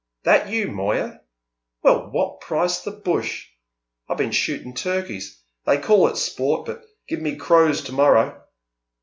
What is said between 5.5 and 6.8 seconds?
they call it sport;